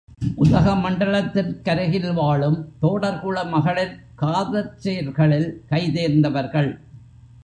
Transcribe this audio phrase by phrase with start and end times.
[0.37, 6.71] உதகமண்டலத்திற் கருகில் வாழும் தோடர்குல மகளிர் காதற் செயல்களில் கைதேர்ந்தவர்கள்.